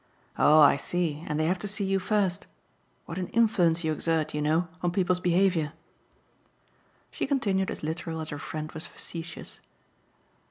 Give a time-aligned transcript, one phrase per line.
[0.35, 2.47] "Oh I see and they have to see you first.
[3.05, 5.73] What an influence you exert, you know, on people's behaviour!"
[7.11, 9.59] She continued as literal as her friend was facetious.